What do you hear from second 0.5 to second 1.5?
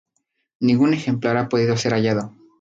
Ningún ejemplar ha